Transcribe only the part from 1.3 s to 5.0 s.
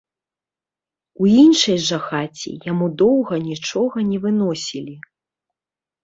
іншай жа хаце яму доўга нічога не выносілі.